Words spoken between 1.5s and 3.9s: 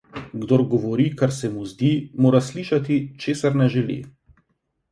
mu zdi, mora slišati, česar ne